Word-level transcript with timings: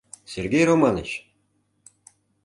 —Сергей 0.31 0.63
Романыч! 0.69 1.09